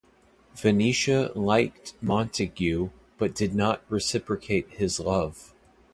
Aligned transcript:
Venetia 0.55 1.31
liked 1.35 1.93
Montagu 2.03 2.89
but 3.19 3.35
did 3.35 3.53
not 3.53 3.83
reciprocate 3.87 4.67
his 4.71 4.99
love. 4.99 5.53